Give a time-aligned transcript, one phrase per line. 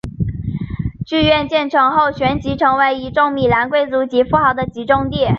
[1.05, 5.27] 剧院建成后旋即成为一众米兰贵族及富豪的集中地。